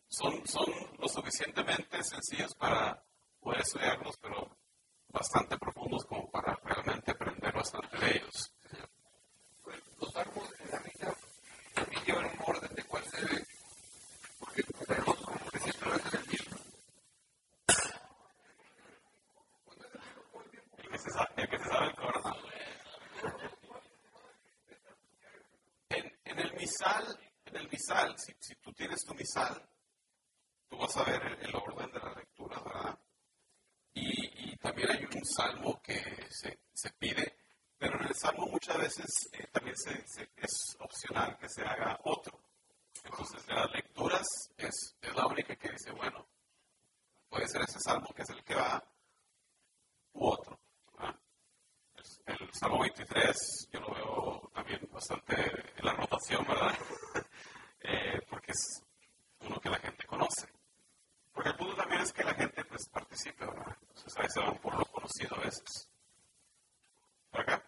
[0.06, 0.66] son, son
[1.00, 1.08] lo
[1.50, 3.02] suficientemente sencillos para
[3.40, 4.56] poder estudiarlos, pero
[5.08, 8.52] bastante profundos como para realmente aprender bastante de ellos
[10.00, 11.14] los árboles en la vida
[11.74, 13.46] también llevan un orden de cuál se ve,
[14.38, 16.56] porque tenemos como que siempre es el mismo.
[20.78, 22.36] El que se sabe el, que se sabe el corazón.
[25.90, 29.62] En, en, el misal, en el misal, si, si, tú tienes tu misal,
[30.68, 32.98] tú vas a ver el, el orden de la lectura, ¿verdad?
[33.92, 37.40] Y, y, también hay un salmo que se, se pide
[37.80, 41.98] pero en el Salmo muchas veces eh, también se, se, es opcional que se haga
[42.04, 42.40] otro.
[43.04, 44.26] Entonces, de las lecturas
[44.56, 46.26] es, es la única que dice, bueno,
[47.28, 48.82] puede ser ese Salmo que es el que va
[50.14, 50.58] u otro.
[52.26, 55.34] El, el, Salmo 23 yo lo veo también bastante
[55.76, 56.74] en la rotación, ¿verdad?
[57.80, 58.82] eh, porque es
[59.40, 60.48] uno que la gente conoce.
[61.32, 63.76] Porque el punto también es que la gente pues participe, ¿verdad?
[63.80, 65.88] Entonces a veces van por lo conocido a veces.
[67.30, 67.62] ¿Por acá?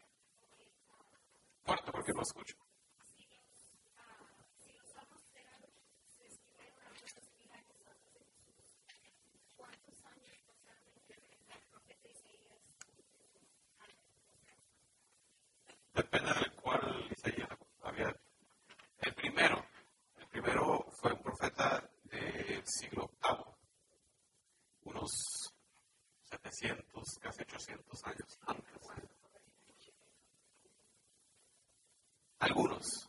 [1.65, 2.57] Fuerte porque no escucho.
[15.95, 17.49] Depende de cuál Isaías
[17.83, 18.17] había.
[18.99, 19.65] El primero,
[20.19, 23.55] el primero fue un profeta del siglo VIII,
[24.85, 25.13] unos
[27.33, 29.13] 700, casi 800 años.
[32.39, 33.09] Algunos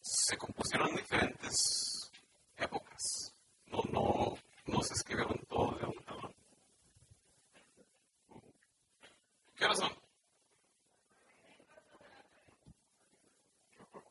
[0.00, 2.12] se compusieron en diferentes
[2.56, 3.34] épocas.
[3.66, 4.34] No, no,
[4.66, 6.34] no se escribieron todos de un talón.
[9.56, 9.92] ¿Qué hora son?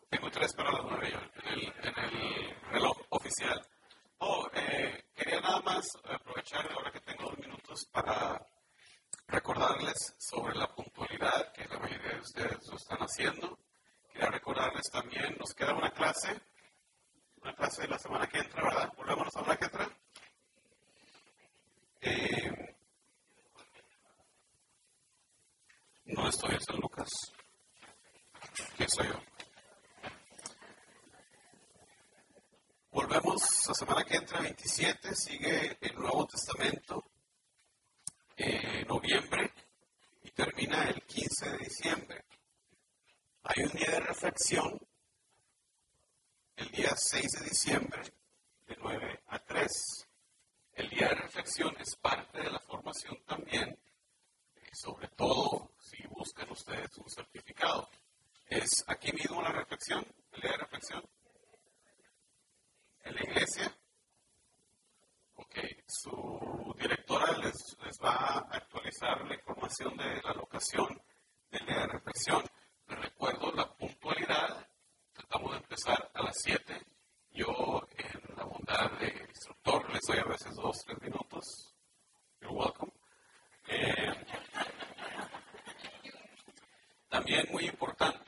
[0.10, 3.66] Tengo tres para las nueve en el, en el reloj oficial.
[4.20, 8.46] Oh, eh, quería nada más aprovechar ahora que tengo dos minutos para
[10.18, 13.58] sobre la puntualidad que la mayoría de ustedes lo están haciendo.
[14.12, 16.40] Quería recordarles también, nos queda una clase,
[87.18, 88.27] también muy importante.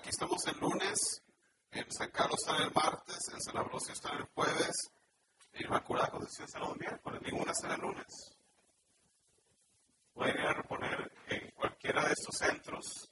[0.00, 1.22] Aquí estamos el lunes,
[1.72, 4.90] en San Carlos está el martes, en San Ambrosio está el jueves,
[5.52, 8.06] en Inmaculada Concepción está los miércoles, ninguna será el lunes.
[10.14, 13.10] Pueden ir a reponer en cualquiera de estos centros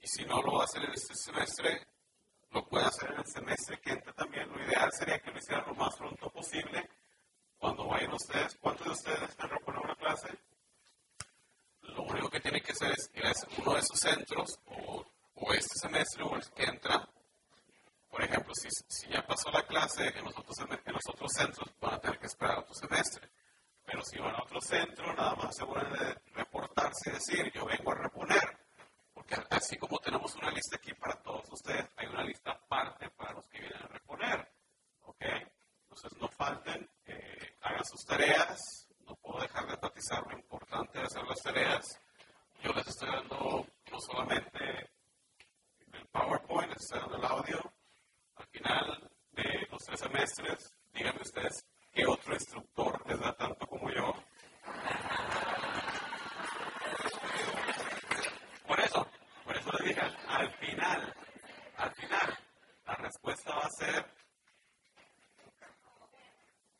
[0.00, 1.86] y si no lo va a en este semestre,
[2.50, 4.48] lo puede hacer en el semestre que entra también.
[4.48, 6.90] Lo ideal sería que lo hicieran lo más pronto posible.
[7.56, 10.36] Cuando vayan ustedes, ¿cuántos de ustedes están reponer una clase?
[11.82, 15.04] Lo único que tienen que hacer es ir a uno de esos centros o,
[15.36, 17.08] o este semestre o el que entra.
[18.08, 21.68] Por ejemplo, si, si ya pasó la clase en los, otros, en los otros centros,
[21.80, 23.28] van a tener que esperar otro semestre.
[23.84, 27.92] Pero si van a otro centro, nada más aseguran de reportarse y decir, yo vengo
[27.92, 28.58] a reponer.
[29.12, 33.34] Porque así como tenemos una lista aquí para todos ustedes, hay una lista aparte para
[33.34, 34.50] los que vienen a reponer.
[35.02, 35.22] ¿Ok?
[35.82, 38.88] Entonces no falten, eh, hagan sus tareas.
[39.06, 42.00] No puedo dejar de enfatizar lo importante de hacer las tareas.
[42.62, 44.95] Yo les estoy dando no solamente
[46.16, 47.72] PowerPoint, dando el audio.
[48.36, 53.90] Al final de los tres semestres, díganme ustedes qué otro instructor les da tanto como
[53.90, 54.14] yo.
[58.66, 59.06] Por eso,
[59.44, 61.14] por eso les dije, al final,
[61.76, 62.38] al final,
[62.86, 64.06] la respuesta va a ser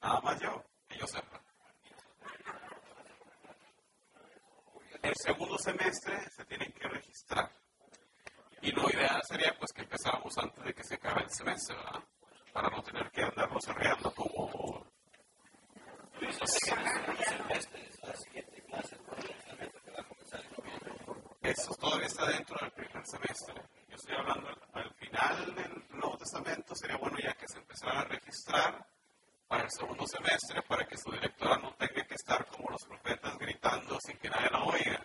[0.00, 1.42] nada más yo, que yo sepa.
[5.02, 7.65] El segundo semestre se tienen que registrar.
[8.66, 12.02] Y lo ideal sería pues que empezáramos antes de que se acabe el semestre, ¿verdad?
[12.52, 14.84] Para no tener que andarnos arreando como...
[21.42, 23.54] Eso todavía está dentro del primer semestre.
[23.88, 28.00] Yo estoy hablando al, al final del Nuevo Testamento, sería bueno ya que se empezara
[28.00, 28.84] a registrar
[29.46, 33.38] para el segundo semestre, para que su directora no tenga que estar como los profetas
[33.38, 35.00] gritando sin que nadie la oiga,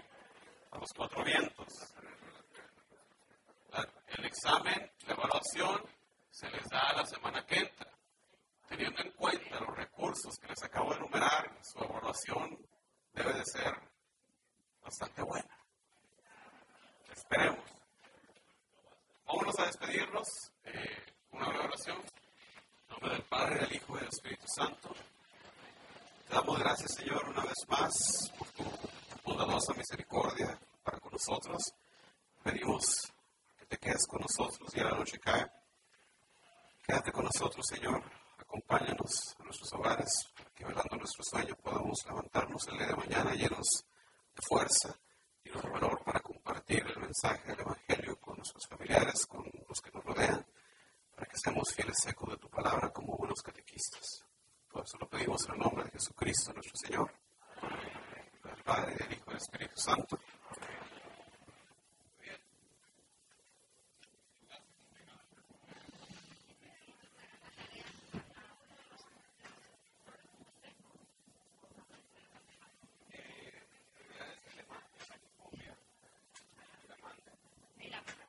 [0.71, 1.67] a los cuatro vientos.
[3.69, 3.87] La-
[4.57, 4.90] el